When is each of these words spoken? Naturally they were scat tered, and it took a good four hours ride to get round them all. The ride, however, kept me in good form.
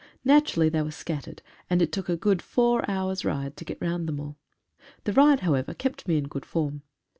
Naturally 0.25 0.67
they 0.67 0.81
were 0.81 0.89
scat 0.89 1.25
tered, 1.25 1.39
and 1.69 1.79
it 1.79 1.91
took 1.91 2.09
a 2.09 2.17
good 2.17 2.41
four 2.41 2.83
hours 2.89 3.23
ride 3.23 3.55
to 3.57 3.63
get 3.63 3.79
round 3.79 4.09
them 4.09 4.19
all. 4.19 4.39
The 5.03 5.13
ride, 5.13 5.41
however, 5.41 5.75
kept 5.75 6.07
me 6.07 6.17
in 6.17 6.23
good 6.27 6.43
form. 6.43 6.81